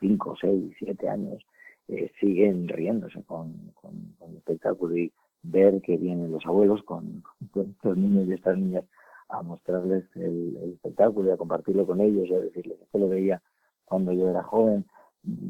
5, 0.00 0.36
6, 0.40 0.74
7 0.78 1.08
años, 1.08 1.42
eh, 1.88 2.10
siguen 2.20 2.68
riéndose 2.68 3.22
con, 3.22 3.72
con, 3.74 4.14
con 4.18 4.30
el 4.30 4.36
espectáculo 4.36 4.96
y 4.96 5.12
ver 5.42 5.80
que 5.82 5.96
vienen 5.96 6.32
los 6.32 6.44
abuelos 6.46 6.82
con, 6.82 7.22
estos 7.54 7.96
niños 7.96 8.28
y 8.28 8.32
estas 8.32 8.58
niñas 8.58 8.84
a 9.28 9.42
mostrarles 9.42 10.04
el, 10.16 10.56
espectáculo 10.74 11.28
y 11.28 11.32
a 11.32 11.36
compartirlo 11.36 11.86
con 11.86 12.00
ellos 12.00 12.28
y 12.28 12.34
a 12.34 12.38
decirles, 12.38 12.78
esto 12.80 12.98
lo 12.98 13.08
veía 13.08 13.42
cuando 13.84 14.12
yo 14.12 14.28
era 14.28 14.42
joven, 14.42 14.84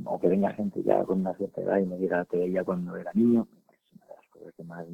o 0.04 0.18
que 0.18 0.28
venga 0.28 0.52
gente 0.52 0.82
ya 0.82 1.02
con 1.04 1.20
una 1.20 1.34
cierta 1.34 1.60
edad 1.60 1.78
y 1.78 1.86
me 1.86 1.98
diga, 1.98 2.24
te 2.24 2.38
veía 2.38 2.64
cuando 2.64 2.96
era 2.96 3.10
niño, 3.14 3.46
es 3.70 3.92
una 3.94 4.06
de 4.06 4.14
las 4.14 4.28
cosas 4.28 4.54
que 4.54 4.64
más 4.64 4.86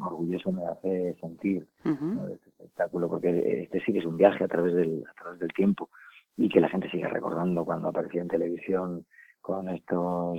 orgulloso 0.00 0.52
me 0.52 0.66
hace 0.66 1.14
sentir 1.20 1.66
este 1.84 2.48
espectáculo, 2.50 3.08
porque 3.08 3.62
este 3.62 3.80
sí 3.80 3.92
que 3.92 3.98
es 4.00 4.04
un 4.04 4.16
viaje 4.16 4.44
a 4.44 4.48
través 4.48 4.74
del, 4.74 5.04
a 5.10 5.14
través 5.14 5.40
del 5.40 5.52
tiempo 5.52 5.88
y 6.36 6.48
que 6.48 6.60
la 6.60 6.68
gente 6.68 6.90
sigue 6.90 7.08
recordando 7.08 7.64
cuando 7.64 7.88
aparecía 7.88 8.22
en 8.22 8.28
televisión 8.28 9.06
con 9.40 9.68
estos 9.68 10.38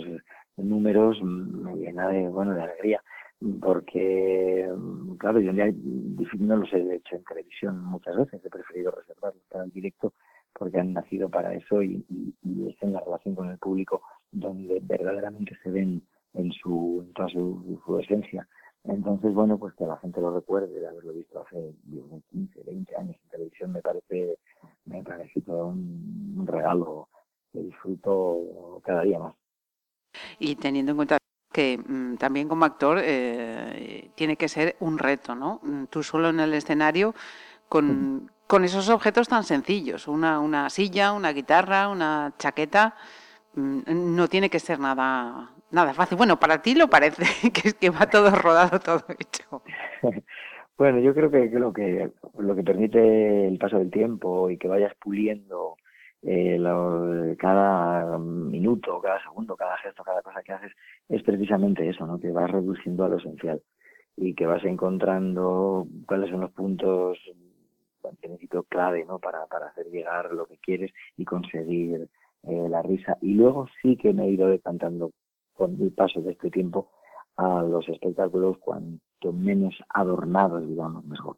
números 0.58 1.18
mm, 1.22 1.64
me 1.64 1.76
llena 1.76 2.10
de 2.10 2.28
bueno 2.30 2.54
de 2.54 2.64
alegría 2.64 3.02
porque, 3.62 4.68
claro, 5.20 5.40
yo 5.40 5.52
ya 5.52 5.68
no 6.40 6.56
los 6.56 6.74
he 6.74 6.96
hecho 6.96 7.16
en 7.16 7.24
televisión 7.24 7.84
muchas 7.84 8.18
veces, 8.18 8.44
he 8.44 8.50
preferido 8.50 8.92
reservarlos 8.92 9.44
para 9.50 9.64
el 9.66 9.72
directo 9.72 10.14
porque 10.54 10.80
han 10.80 10.94
nacido 10.94 11.30
para 11.30 11.54
eso 11.54 11.84
y, 11.84 12.04
y, 12.10 12.68
es 12.68 12.76
en 12.82 12.94
la 12.94 13.02
relación 13.02 13.36
con 13.36 13.50
el 13.50 13.60
público 13.60 14.02
donde 14.32 14.80
verdaderamente 14.82 15.56
se 15.62 15.70
ven 15.70 16.02
en 16.34 16.52
su 16.52 17.04
en 17.06 17.14
toda 17.14 17.30
su, 17.30 17.80
su, 17.86 18.00
esencia. 18.00 18.48
Entonces, 18.88 19.34
bueno, 19.34 19.58
pues 19.58 19.74
que 19.76 19.86
la 19.86 19.98
gente 19.98 20.22
lo 20.22 20.34
recuerde 20.34 20.80
de 20.80 20.88
haberlo 20.88 21.14
visto 21.14 21.42
hace 21.42 21.74
15, 22.32 22.64
20 22.66 22.96
años 22.96 23.16
en 23.24 23.30
televisión 23.30 23.72
me 23.74 23.82
parece 23.82 24.38
me 24.86 25.04
parece 25.04 25.42
todo 25.42 25.68
un 25.68 26.46
regalo 26.48 27.10
que 27.52 27.60
disfruto 27.60 28.82
cada 28.84 29.02
día 29.02 29.20
más. 29.20 29.36
Y 30.40 30.56
teniendo 30.56 30.92
en 30.92 30.96
cuenta 30.96 31.18
que 31.52 31.78
mm, 31.78 32.16
también 32.16 32.48
como 32.48 32.66
actor 32.66 33.00
eh, 33.02 34.12
tiene 34.16 34.38
que 34.38 34.48
ser 34.48 34.76
un 34.80 34.98
reto, 34.98 35.36
¿no? 35.36 35.60
Mm, 35.64 35.86
tú 35.86 36.04
solo 36.04 36.30
en 36.30 36.40
el 36.40 36.54
escenario 36.54 37.14
con, 37.68 38.32
con 38.48 38.64
esos 38.64 38.90
objetos 38.90 39.28
tan 39.28 39.44
sencillos, 39.44 40.08
una, 40.08 40.40
una, 40.40 40.70
silla, 40.70 41.12
una 41.12 41.34
guitarra, 41.34 41.90
una 41.90 42.34
chaqueta, 42.38 42.96
mm, 43.56 44.16
no 44.16 44.28
tiene 44.28 44.50
que 44.50 44.60
ser 44.60 44.80
nada, 44.80 45.52
nada 45.72 45.94
fácil. 45.94 46.18
Bueno, 46.18 46.40
para 46.40 46.62
ti 46.62 46.76
lo 46.76 46.90
parece, 46.90 47.24
que, 47.52 47.74
que 47.74 47.90
va 47.90 48.10
todo 48.10 48.32
rodado, 48.32 48.80
todo 48.80 49.04
hecho. 49.10 49.64
Bueno, 50.78 51.00
yo 51.00 51.16
creo 51.16 51.32
que 51.32 51.50
lo 51.58 51.74
que 51.74 52.12
lo 52.38 52.56
que 52.56 52.64
permite 52.64 53.48
el 53.48 53.58
paso 53.58 53.80
del 53.80 53.90
tiempo 53.90 54.48
y 54.52 54.60
que 54.60 54.68
vayas 54.68 54.94
puliendo 55.02 55.76
eh, 56.22 57.36
cada 57.40 58.20
minuto, 58.20 59.00
cada 59.02 59.22
segundo, 59.24 59.56
cada 59.56 59.76
gesto, 59.78 60.04
cada 60.04 60.22
cosa 60.22 60.44
que 60.44 60.54
haces, 60.54 60.72
es 61.10 61.24
precisamente 61.24 61.90
eso, 61.90 62.06
¿no? 62.06 62.20
Que 62.20 62.32
vas 62.32 62.52
reduciendo 62.52 63.06
a 63.06 63.10
lo 63.10 63.18
esencial 63.18 63.62
y 64.16 64.36
que 64.36 64.46
vas 64.46 64.64
encontrando 64.66 65.88
cuáles 66.06 66.30
son 66.30 66.42
los 66.42 66.52
puntos 66.52 67.18
que 68.22 68.28
necesito 68.28 68.64
clave, 68.64 69.04
¿no? 69.06 69.20
Para, 69.20 69.46
para 69.48 69.68
hacer 69.68 69.88
llegar 69.88 70.32
lo 70.32 70.46
que 70.46 70.58
quieres 70.58 70.92
y 71.18 71.26
conseguir 71.26 72.08
eh, 72.44 72.68
la 72.70 72.82
risa. 72.82 73.18
Y 73.22 73.34
luego 73.34 73.68
sí 73.82 73.98
que 73.98 74.14
me 74.14 74.26
he 74.26 74.32
ido 74.32 74.48
decantando 74.48 75.12
con 75.58 75.82
el 75.82 75.92
paso 75.92 76.22
de 76.22 76.32
este 76.32 76.50
tiempo 76.50 76.90
a 77.36 77.62
los 77.64 77.88
espectáculos 77.90 78.58
cuanto 78.60 79.34
menos 79.34 79.76
adornados, 79.90 80.68
digamos, 80.68 81.06
mejor 81.06 81.38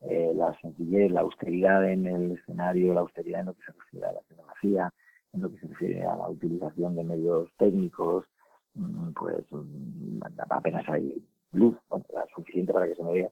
eh, 0.00 0.32
la 0.34 0.56
sencillez, 0.60 1.10
la 1.10 1.22
austeridad 1.22 1.88
en 1.90 2.06
el 2.06 2.32
escenario, 2.32 2.94
la 2.94 3.00
austeridad 3.00 3.40
en 3.40 3.46
lo 3.46 3.54
que 3.54 3.62
se 3.64 3.72
refiere 3.72 4.06
a 4.06 4.12
la 4.12 4.20
fotografía, 4.22 4.92
en 5.32 5.42
lo 5.42 5.50
que 5.50 5.58
se 5.58 5.66
refiere 5.66 6.04
a 6.04 6.16
la 6.16 6.28
utilización 6.28 6.94
de 6.96 7.04
medios 7.04 7.50
técnicos, 7.56 8.24
mm, 8.74 9.10
pues 9.12 9.44
mm, 9.50 10.20
apenas 10.50 10.88
hay 10.88 11.22
luz, 11.52 11.76
la 12.14 12.26
suficiente 12.34 12.72
para 12.72 12.86
que 12.86 12.94
se 12.94 13.02
me 13.02 13.12
vea. 13.12 13.30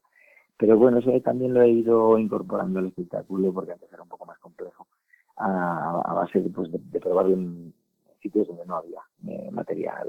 Pero 0.59 0.77
bueno, 0.79 0.99
eso 0.99 1.13
también 1.21 1.55
lo 1.55 1.63
he 1.63 1.69
ido 1.69 2.19
incorporando 2.19 2.79
al 2.79 2.87
espectáculo 2.87 3.53
porque 3.53 3.73
antes 3.73 3.93
era 3.93 4.03
un 4.03 4.09
poco 4.09 4.25
más 4.25 4.39
complejo, 4.39 4.87
a, 5.37 6.15
base 6.15 6.41
de, 6.41 6.49
pues, 6.51 6.71
de, 6.73 7.01
probarlo 7.01 7.35
en 7.35 7.75
sitios 8.23 8.49
donde 8.49 8.65
no 8.65 8.77
había 8.77 9.01
eh, 9.29 9.51
material 9.51 10.09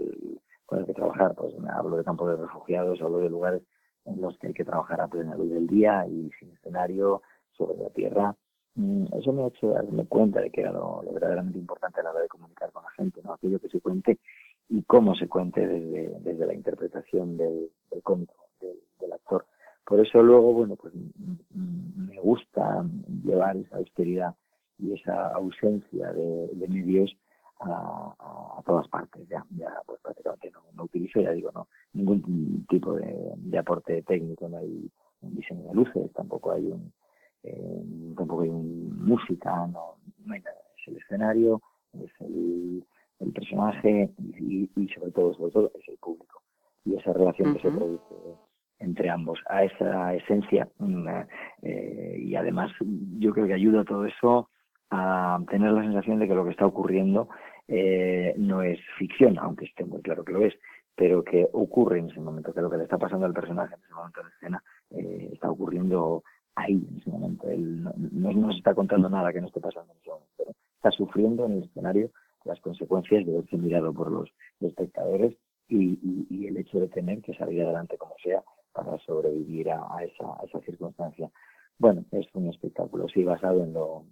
con 0.66 0.80
el 0.80 0.86
que 0.86 0.94
trabajar. 0.94 1.34
Pues 1.36 1.54
hablo 1.70 1.98
de 1.98 2.04
campos 2.04 2.30
de 2.30 2.38
refugiados, 2.38 3.02
hablo 3.02 3.20
de 3.20 3.30
lugares 3.30 3.64
en 4.06 4.22
los 4.22 4.38
que 4.38 4.48
hay 4.48 4.54
que 4.54 4.66
trabajar 4.66 5.02
a 5.02 5.08
plena 5.08 5.36
luz 5.36 5.50
del 5.50 5.68
día 5.68 6.06
y 6.08 6.30
sin 6.40 6.52
escenario 6.52 7.22
sobre 7.52 7.78
la 7.78 7.90
tierra. 7.90 8.36
Mm, 8.76 9.06
eso 9.14 9.34
me 9.34 9.44
ha 9.44 9.48
hecho 9.48 9.70
darme 9.70 10.06
cuenta 10.06 10.42
de 10.42 10.52
que 10.52 10.62
era 10.62 10.72
lo, 10.72 11.02
verdaderamente 11.12 11.58
importante 11.58 12.00
a 12.00 12.04
la 12.04 12.12
hora 12.12 12.22
de 12.22 12.28
comunicar 12.28 12.72
con 12.72 12.84
la 12.84 12.92
gente, 12.92 13.22
¿no? 13.24 13.34
Aquello 13.34 13.60
que 13.60 13.70
se 13.70 13.82
cuente 13.82 14.20
y 14.70 14.84
cómo 14.84 15.16
se 15.16 15.28
cuente 15.28 15.66
desde, 15.66 16.20
desde 16.20 16.46
la 16.46 16.54
interpretación 16.54 17.38
del, 17.38 17.70
del 17.90 18.04
cómico, 18.04 18.36
del, 18.62 19.14
actor. 19.14 19.46
Por 19.86 20.06
eso 20.06 20.22
luego, 20.22 20.54
bueno, 20.54 20.76
pues 20.76 20.94
me 21.54 22.20
gusta 22.20 22.86
llevar 23.24 23.56
esa 23.56 23.78
austeridad 23.78 24.36
y 24.78 24.94
esa 24.94 25.30
ausencia 25.30 26.12
de 26.12 26.68
medios 26.68 27.16
a, 27.60 28.62
todas 28.66 28.88
partes. 28.90 29.28
Ya, 29.30 29.46
ya 29.52 29.70
pues 29.86 30.00
prácticamente 30.02 30.52
no, 30.52 30.62
no 30.74 30.84
utilizo, 30.84 31.22
ya 31.22 31.32
digo, 31.32 31.52
no 31.54 31.68
ningún 31.94 32.66
tipo 32.68 32.94
de, 32.94 33.34
de 33.36 33.58
aporte 33.58 34.02
técnico, 34.04 34.50
no 34.50 34.58
hay 34.58 34.90
un 35.22 35.36
diseño 35.36 35.64
de 35.70 35.74
luces, 35.74 36.12
tampoco 36.14 36.52
hay 36.52 36.66
un 36.68 36.92
eh, 37.44 38.14
tampoco 38.16 38.42
hay 38.44 38.50
un 38.50 39.06
música, 39.06 39.68
no, 39.68 39.96
no 40.26 40.34
hay 40.34 40.42
nada, 40.42 40.58
es 40.78 40.88
el 40.88 40.98
escenario, 40.98 41.62
es 41.94 42.12
el, 42.20 42.84
el 43.20 43.32
personaje 43.32 44.10
y, 44.18 44.70
y, 44.76 44.88
sobre 44.90 45.12
todo, 45.12 45.34
sobre 45.34 45.52
todo, 45.52 45.72
es 45.80 45.88
el 45.88 45.98
público. 45.98 46.42
Y 46.84 46.96
esa 46.96 47.14
relación 47.14 47.54
que 47.54 47.62
se 47.62 47.72
produce 47.72 48.04
entre 48.80 49.10
ambos, 49.10 49.40
a 49.50 49.64
esa 49.64 50.14
esencia. 50.14 50.68
Mm, 50.80 51.08
eh, 51.64 52.18
y 52.20 52.36
además 52.36 52.72
yo 53.18 53.34
creo 53.34 53.48
que 53.48 53.54
ayuda 53.54 53.84
todo 53.84 54.06
eso 54.06 54.50
a 54.90 55.40
tener 55.50 55.72
la 55.72 55.82
sensación 55.82 56.20
de 56.20 56.28
que 56.28 56.36
lo 56.36 56.46
que 56.46 56.52
está 56.52 56.66
ocurriendo 56.66 57.30
eh, 57.68 58.34
no 58.38 58.62
es 58.62 58.80
ficción, 58.98 59.38
aunque 59.40 59.66
esté 59.66 59.84
muy 59.86 60.02
claro 60.02 60.24
que 60.24 60.34
lo 60.34 60.46
es, 60.46 60.54
pero 60.96 61.24
que 61.24 61.48
ocurre 61.54 62.00
en 62.00 62.10
ese 62.10 62.20
momento, 62.20 62.54
que 62.54 62.62
lo 62.62 62.70
que 62.70 62.78
le 62.78 62.84
está 62.84 62.98
pasando 62.98 63.26
al 63.26 63.34
personaje 63.34 63.76
en 63.76 63.82
ese 63.84 63.94
momento 63.94 64.24
de 64.24 64.30
escena 64.30 64.64
eh, 64.92 65.30
está 65.34 65.52
ocurriendo 65.52 66.24
ahí, 66.56 66.74
en 66.90 66.98
ese 66.98 67.10
momento. 67.10 67.48
No, 67.56 67.94
no, 67.96 68.32
nos 68.32 68.58
está 68.58 68.74
contando 68.74 69.10
nada 69.10 69.32
que 69.32 69.42
no 69.42 69.48
esté 69.48 69.60
pasando 69.60 69.94
en 69.94 70.00
ese 70.00 70.10
momento, 70.10 70.34
pero 70.38 70.52
está 70.76 70.92
sufriendo 70.92 71.46
en 71.46 71.54
el 71.54 71.64
escenario 71.64 72.10
las 72.46 72.60
consecuencias 72.62 73.26
de 73.26 73.34
verse 73.34 73.58
mirado 73.58 73.94
por 73.94 74.12
los 74.12 74.30
espectadores 74.62 75.36
y, 75.68 76.48
el 76.48 76.58
hecho 76.58 76.80
de 76.80 76.88
tener 76.88 77.22
que 77.22 77.34
salir 77.34 77.62
adelante 77.62 77.98
como 77.98 78.16
sea 78.24 78.42
para 78.72 78.98
sobrevivir 79.00 79.70
a, 79.70 79.82
a, 79.94 80.04
esa, 80.04 80.26
a 80.26 80.46
esa 80.46 80.62
circunstancia. 80.62 81.30
Bueno, 81.78 82.06
es 82.12 82.26
un 82.34 82.48
espectáculo, 82.48 83.08
sí, 83.10 83.24
basado 83.24 83.64
en 83.64 83.74
lo 83.74 84.06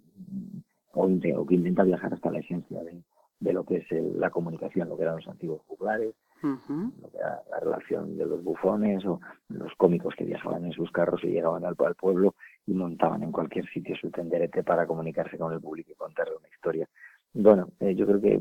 o, 0.96 1.46
que 1.46 1.54
intenta 1.54 1.84
viajar 1.84 2.12
hasta 2.14 2.30
la 2.30 2.38
esencia 2.38 2.82
de, 2.82 3.02
de 3.40 3.52
lo 3.52 3.64
que 3.64 3.76
es 3.76 3.86
la 3.90 4.30
comunicación, 4.30 4.88
lo 4.88 4.96
que 4.96 5.02
eran 5.02 5.16
los 5.16 5.28
antiguos 5.28 5.62
juglares, 5.66 6.14
lo 6.42 7.10
que 7.10 7.18
era 7.18 7.42
la 7.50 7.60
relación 7.60 8.16
de 8.16 8.26
los 8.26 8.42
bufones 8.42 9.04
o 9.04 9.20
los 9.48 9.74
cómicos 9.76 10.14
que 10.16 10.24
viajaban 10.24 10.64
en 10.64 10.72
sus 10.72 10.90
carros 10.90 11.22
y 11.24 11.28
llegaban 11.28 11.64
al, 11.64 11.76
pueblo 11.76 12.34
y 12.66 12.74
montaban 12.74 13.22
en 13.22 13.32
cualquier 13.32 13.66
sitio 13.70 13.96
su 13.96 14.10
tenderete 14.10 14.62
para 14.62 14.86
comunicarse 14.86 15.38
con 15.38 15.52
el 15.52 15.60
público 15.60 15.92
y 15.92 15.96
contarle 15.96 16.36
una 16.36 16.48
historia. 16.48 16.88
Bueno, 17.32 17.68
eh, 17.80 17.94
yo 17.94 18.06
creo 18.06 18.20
que 18.20 18.40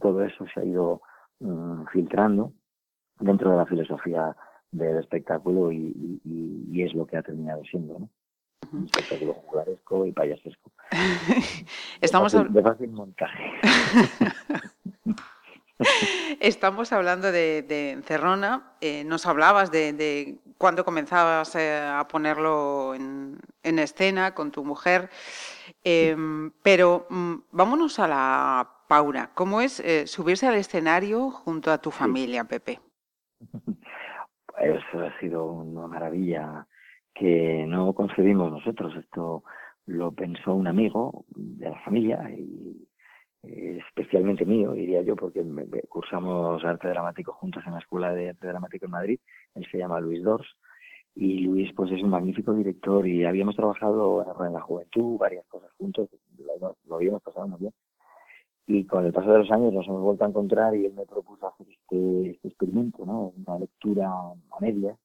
todo 0.00 0.24
eso 0.24 0.46
se 0.52 0.60
ha 0.60 0.64
ido 0.64 1.02
mm, 1.40 1.84
filtrando 1.92 2.52
dentro 3.20 3.50
de 3.50 3.56
la 3.56 3.66
filosofía 3.66 4.36
del 4.70 4.98
espectáculo 4.98 5.70
y, 5.70 6.20
y, 6.24 6.66
y, 6.70 6.82
es 6.82 6.94
lo 6.94 7.06
que 7.06 7.18
ha 7.18 7.22
terminado 7.22 7.62
siendo, 7.64 7.98
¿no? 7.98 8.08
Espectáculo 8.84 9.34
jugaresco 9.34 10.06
y 10.06 10.12
payasesco. 10.12 10.70
Estamos 12.00 12.32
de 12.32 12.62
fácil, 12.62 12.90
montaje. 12.90 13.52
Estamos 16.40 16.92
hablando 16.92 17.32
de, 17.32 17.62
de 17.62 17.90
Encerrona. 17.90 18.74
Eh, 18.80 19.04
nos 19.04 19.26
hablabas 19.26 19.70
de, 19.70 19.92
de 19.92 20.38
cuando 20.58 20.84
comenzabas 20.84 21.54
eh, 21.56 21.76
a 21.76 22.06
ponerlo 22.06 22.94
en, 22.94 23.38
en, 23.62 23.78
escena 23.78 24.34
con 24.34 24.52
tu 24.52 24.64
mujer. 24.64 25.10
Eh, 25.82 26.16
pero 26.62 27.06
mm, 27.10 27.34
vámonos 27.50 27.98
a 27.98 28.06
la 28.06 28.70
Paura. 28.86 29.30
¿Cómo 29.34 29.60
es 29.60 29.80
eh, 29.80 30.06
subirse 30.06 30.46
al 30.46 30.54
escenario 30.54 31.30
junto 31.30 31.72
a 31.72 31.78
tu 31.78 31.90
familia, 31.90 32.44
Pepe? 32.44 32.80
Eso 34.60 35.00
ha 35.00 35.18
sido 35.18 35.46
una 35.46 35.88
maravilla 35.88 36.68
que 37.14 37.64
no 37.66 37.92
concebimos 37.92 38.50
nosotros. 38.50 38.94
Esto 38.96 39.44
lo 39.86 40.12
pensó 40.12 40.54
un 40.54 40.66
amigo 40.66 41.24
de 41.28 41.70
la 41.70 41.80
familia 41.80 42.30
y 42.30 42.88
eh, 43.44 43.80
especialmente 43.88 44.44
mío, 44.44 44.72
diría 44.72 45.02
yo, 45.02 45.16
porque 45.16 45.44
cursamos 45.88 46.64
arte 46.64 46.88
dramático 46.88 47.32
juntos 47.32 47.62
en 47.66 47.72
la 47.72 47.80
Escuela 47.80 48.12
de 48.12 48.30
Arte 48.30 48.46
Dramático 48.46 48.86
en 48.86 48.92
Madrid. 48.92 49.20
Él 49.54 49.66
se 49.70 49.78
llama 49.78 50.00
Luis 50.00 50.22
Dors 50.22 50.46
y 51.14 51.40
Luis 51.40 51.72
pues 51.74 51.90
es 51.92 52.02
un 52.02 52.10
magnífico 52.10 52.54
director 52.54 53.06
y 53.06 53.24
habíamos 53.24 53.56
trabajado 53.56 54.24
en 54.46 54.52
la 54.52 54.60
juventud 54.60 55.18
varias 55.18 55.44
cosas 55.46 55.70
juntos, 55.76 56.08
lo, 56.86 56.96
habíamos 56.96 57.22
pasado 57.22 57.48
muy 57.48 57.58
bien. 57.58 57.72
Y 58.66 58.86
con 58.86 59.04
el 59.04 59.12
paso 59.12 59.32
de 59.32 59.38
los 59.38 59.50
años 59.50 59.72
nos 59.72 59.86
hemos 59.88 60.02
vuelto 60.02 60.24
a 60.24 60.28
encontrar 60.28 60.76
y 60.76 60.86
él 60.86 60.94
me 60.94 61.04
propuso 61.04 61.48
hacer 61.48 61.66
este, 61.68 62.30
este 62.30 62.48
experimento, 62.48 63.04
¿no? 63.04 63.32
Una 63.44 63.58
lectura 63.58 64.08
a 64.08 64.60
media, 64.60 64.96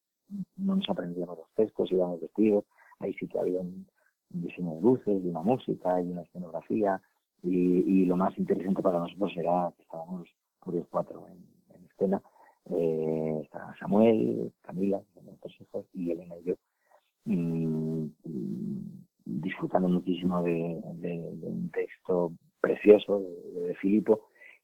no 0.57 0.75
nos 0.75 0.89
aprendíamos 0.89 1.37
los 1.37 1.49
textos, 1.55 1.91
íbamos 1.91 2.21
vestidos, 2.21 2.65
ahí 2.99 3.13
sí 3.13 3.27
que 3.27 3.39
había 3.39 3.61
un, 3.61 3.87
diseño 4.29 4.75
de 4.75 4.81
luces, 4.81 5.23
y 5.23 5.27
una 5.29 5.41
música 5.41 6.01
y 6.01 6.11
una 6.11 6.21
escenografía, 6.21 7.01
y, 7.43 7.49
y, 7.49 8.05
lo 8.05 8.17
más 8.17 8.37
interesante 8.37 8.81
para 8.81 8.99
nosotros 8.99 9.31
era 9.37 9.71
que 9.77 9.83
estábamos 9.83 10.27
por 10.59 10.73
los 10.73 10.87
cuatro 10.87 11.25
en, 11.27 11.37
en 11.75 11.85
escena, 11.85 12.21
eh, 12.69 13.47
Samuel, 13.79 14.51
Camila, 14.61 15.01
nuestros 15.23 15.61
hijos, 15.61 15.85
y 15.93 16.11
Elena 16.11 16.35
y 16.37 16.43
yo, 16.43 16.55
y, 17.25 18.11
disfrutando 19.25 19.89
muchísimo 19.89 20.41
de, 20.43 20.53
un 20.53 21.69
texto 21.73 22.33
precioso 22.61 23.19
de, 23.19 23.67
de, 23.67 23.75
Filipo, 23.75 24.21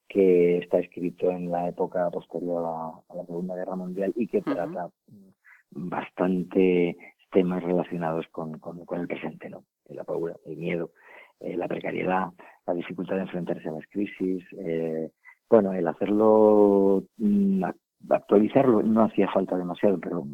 que 0.08 0.58
está 0.58 0.78
escrito 0.78 1.30
en 1.30 1.50
la 1.50 1.68
época 1.68 2.10
posterior 2.10 2.64
a, 2.66 3.14
la 3.14 3.26
Segunda 3.26 3.56
Guerra 3.56 3.76
Mundial 3.76 4.12
y 4.16 4.26
que 4.26 4.42
trata 4.42 4.90
bastante 5.74 6.96
temas 7.30 7.62
relacionados 7.62 8.26
con, 8.28 8.58
con, 8.58 8.84
con, 8.84 9.00
el 9.00 9.08
presente, 9.08 9.50
¿no? 9.50 9.64
La 9.88 10.04
pobreza, 10.04 10.38
el 10.46 10.56
miedo, 10.56 10.90
eh, 11.40 11.56
la 11.56 11.68
precariedad, 11.68 12.28
la 12.66 12.74
dificultad 12.74 13.16
de 13.16 13.22
enfrentarse 13.22 13.68
a 13.68 13.72
las 13.72 13.86
crisis. 13.88 14.44
Eh, 14.58 15.10
bueno, 15.50 15.72
el 15.72 15.86
hacerlo, 15.86 17.04
mm, 17.18 17.64
actualizarlo 18.08 18.82
no 18.82 19.04
hacía 19.04 19.28
falta 19.30 19.56
demasiado, 19.56 19.98
pero 19.98 20.24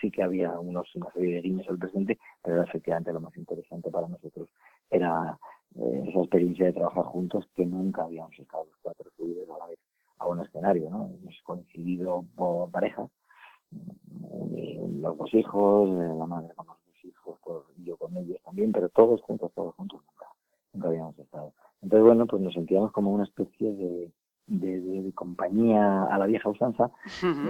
sí 0.00 0.10
que 0.10 0.22
había 0.22 0.58
unos, 0.58 0.94
una 0.96 1.10
serie 1.12 1.36
de 1.36 1.42
guiños 1.42 1.68
al 1.68 1.78
presente, 1.78 2.18
pero 2.42 2.62
efectivamente 2.62 3.12
lo 3.12 3.20
más 3.20 3.36
interesante 3.36 3.90
para 3.90 4.08
nosotros 4.08 4.48
era 4.90 5.38
eh, 5.76 6.04
esa 6.08 6.20
experiencia 6.20 6.66
de 6.66 6.72
trabajar 6.72 7.04
juntos 7.04 7.46
que 7.54 7.64
nunca 7.64 8.02
habíamos 8.02 8.38
estado 8.38 8.64
los 8.64 8.76
cuatro 8.82 9.10
subidos 9.16 9.48
a 9.50 9.58
la 9.58 9.66
vez 9.68 9.78
a 10.18 10.26
un 10.26 10.40
escenario, 10.40 10.90
¿no? 10.90 11.10
Hemos 11.22 11.40
coincidido 11.44 12.24
por 12.34 12.70
parejas 12.70 13.10
los 15.00 15.16
dos 15.16 15.34
hijos, 15.34 15.88
la 15.90 16.26
madre 16.26 16.52
con 16.54 16.66
los 16.66 16.76
dos 16.86 17.04
hijos, 17.04 17.38
pues, 17.42 17.58
yo 17.84 17.96
con 17.96 18.16
ellos 18.16 18.38
también, 18.44 18.72
pero 18.72 18.88
todos 18.88 19.20
juntos, 19.22 19.52
todos 19.54 19.74
juntos 19.74 20.00
nunca, 20.06 20.26
nunca 20.72 20.88
habíamos 20.88 21.18
estado. 21.18 21.52
Entonces, 21.82 22.04
bueno, 22.04 22.26
pues 22.26 22.42
nos 22.42 22.54
sentíamos 22.54 22.92
como 22.92 23.12
una 23.12 23.24
especie 23.24 23.72
de, 23.72 24.10
de, 24.46 25.12
compañía 25.14 26.04
a 26.04 26.18
la 26.18 26.26
vieja 26.26 26.48
usanza, 26.48 26.90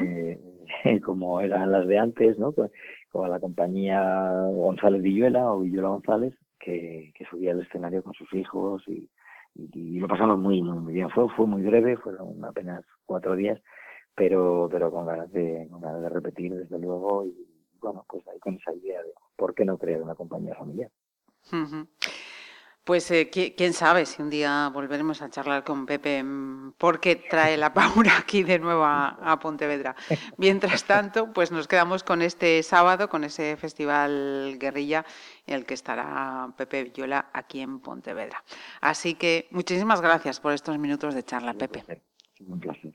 eh, 0.02 0.40
como 1.04 1.40
eran 1.40 1.73
las 1.73 1.87
de 1.87 1.99
antes, 1.99 2.38
¿no? 2.38 2.52
Pues, 2.52 2.71
como 3.11 3.26
la 3.26 3.40
compañía 3.40 4.30
González 4.52 5.02
Villuela 5.02 5.53
o 5.53 5.61
Villuela 5.61 5.88
González, 5.88 6.35
que, 6.59 7.12
que 7.14 7.24
subía 7.27 7.53
al 7.53 7.62
escenario 7.62 8.03
con 8.03 8.12
sus 8.14 8.33
hijos 8.35 8.83
y, 8.87 9.09
y, 9.55 9.98
lo 9.98 10.09
pasamos 10.09 10.38
muy, 10.38 10.62
muy, 10.62 10.79
muy 10.79 10.92
bien. 10.92 11.11
Fue, 11.11 11.29
fue 11.31 11.46
muy 11.46 11.62
breve, 11.62 11.96
fueron 11.96 12.44
apenas 12.44 12.85
cuatro 13.07 13.35
días, 13.35 13.61
pero, 14.18 14.68
pero 14.70 14.90
con 14.90 15.07
ganas 15.07 15.31
de, 15.33 15.68
con 15.70 15.81
ganas 15.81 16.02
de 16.02 16.09
repetir 16.09 16.52
desde 16.52 16.78
luego 16.78 17.24
y 17.24 17.46
bueno, 17.81 18.04
pues 18.09 18.26
ahí 18.26 18.38
con 18.40 18.57
esa 18.57 18.74
idea 18.74 19.00
de 19.00 19.12
por 19.37 19.54
qué 19.54 19.64
no 19.64 19.78
crear 19.78 20.02
una 20.02 20.16
compañía 20.16 20.57
familiar. 20.57 20.90
Pues 22.83 23.11
eh, 23.11 23.31
quién 23.31 23.74
sabe 23.74 24.07
si 24.07 24.20
un 24.20 24.31
día 24.31 24.70
volveremos 24.72 25.22
a 25.22 25.31
charlar 25.31 25.62
con 25.62 25.87
Pepe, 25.87 26.22
mm, 26.22 26.72
porque 26.78 27.16
trae 27.16 27.57
la 27.57 27.72
Paura 27.74 28.18
aquí 28.18 28.42
de 28.42 28.59
nuevo 28.59 28.83
a, 28.85 29.38
Pontevedra. 29.40 29.94
Mientras 30.37 30.85
tanto, 30.85 31.33
pues 31.33 31.52
nos 31.52 31.68
quedamos 31.68 32.02
con 32.02 32.20
este 32.20 32.62
sábado, 32.62 33.09
con 33.09 33.22
ese 33.22 33.57
festival 33.57 34.57
guerrilla 34.59 35.04
en 35.46 35.54
el 35.54 35.66
que 35.66 35.74
estará 35.74 36.52
Pepe 36.57 36.85
Viola 36.85 37.31
aquí 37.33 37.61
en 37.61 37.78
Pontevedra. 37.78 38.42
Así 38.81 39.14
que 39.14 39.46
muchísimas 39.52 40.00
gracias 40.00 40.40
por 40.40 40.52
estos 40.54 40.76
minutos 40.78 41.14
de 41.14 41.22
charla, 41.22 41.54
Pepe. 41.54 42.02
Un 42.40 42.59
placer. 42.59 42.94